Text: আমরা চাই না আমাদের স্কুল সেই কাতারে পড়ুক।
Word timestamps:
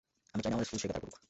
আমরা 0.33 0.43
চাই 0.43 0.49
না 0.51 0.55
আমাদের 0.55 0.67
স্কুল 0.69 0.79
সেই 0.81 0.89
কাতারে 0.89 1.03
পড়ুক। 1.03 1.17